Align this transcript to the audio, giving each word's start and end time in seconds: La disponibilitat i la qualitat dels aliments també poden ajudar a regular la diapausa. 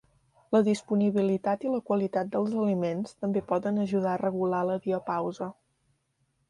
La 0.55 0.59
disponibilitat 0.67 1.67
i 1.67 1.73
la 1.73 1.81
qualitat 1.91 2.31
dels 2.37 2.57
aliments 2.63 3.15
també 3.25 3.47
poden 3.53 3.79
ajudar 3.87 4.15
a 4.17 4.21
regular 4.27 4.67
la 4.71 4.81
diapausa. 4.89 5.55